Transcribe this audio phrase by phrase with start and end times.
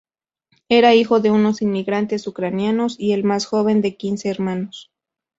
[0.69, 4.89] Era hijo de unos inmigrantes ucranianos, y el más joven de quince hermanos.